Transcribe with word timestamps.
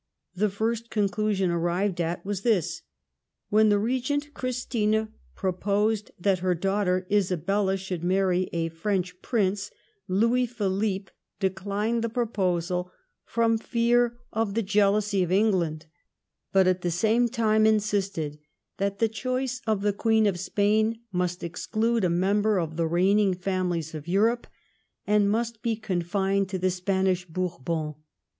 The 0.35 0.49
first 0.49 0.89
conclusion 0.89 1.51
arrived 1.51 2.01
at 2.01 2.25
was 2.25 2.41
this:— 2.41 2.81
When 3.51 3.69
the 3.69 3.77
Regent 3.77 4.33
Christina 4.33 5.09
proposed 5.35 6.09
that 6.19 6.39
her 6.39 6.55
daughter 6.55 7.05
Isabella 7.11 7.77
should 7.77 8.03
marry 8.03 8.49
a 8.51 8.69
French 8.69 9.21
prince, 9.21 9.69
Louis 10.07 10.47
Philippe 10.47 11.11
declined 11.39 12.03
the 12.03 12.09
proposal 12.09 12.91
firom 13.31 13.61
fear 13.61 14.17
of 14.33 14.55
the 14.55 14.63
jealousy 14.63 15.23
THE 15.23 15.35
SPANISH 15.35 15.51
MARRIAGES. 15.53 15.61
97 15.61 15.69
of 15.69 15.69
England; 15.69 15.85
but 16.51 16.67
at 16.67 16.81
the 16.81 16.89
same 16.89 17.29
tiine 17.29 17.67
insisted 17.67 18.39
that 18.77 18.97
the 18.97 19.07
choice 19.07 19.61
of 19.67 19.81
the 19.83 19.93
Qaeen 19.93 20.27
of 20.27 20.39
Spain 20.39 20.99
must 21.11 21.43
exclude 21.43 22.03
a 22.03 22.09
member 22.09 22.57
of 22.59 22.75
the 22.75 22.87
reigning 22.87 23.35
families 23.35 23.93
of 23.93 24.07
Europe, 24.07 24.47
and 25.05 25.29
must 25.29 25.61
be 25.61 25.75
confined 25.75 26.49
to 26.49 26.57
the 26.57 26.71
Spanish 26.71 27.25
Bourbons. 27.27 27.97